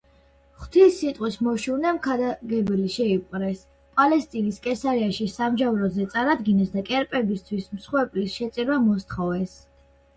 ღვთის 0.59 0.95
სიტყვის 1.01 1.35
მოშურნე 1.47 1.91
მქადაგებელი 1.97 2.87
შეიპყრეს, 2.95 3.61
პალესტინის 4.01 4.59
კესარიაში 4.65 5.29
სამსჯავროზე 5.37 6.09
წარადგინეს 6.17 6.75
და 6.79 6.87
კერპებისთვის 6.93 7.73
მსხვერპლის 7.79 8.39
შეწირვა 8.41 8.85
მოსთხოვეს. 8.93 9.59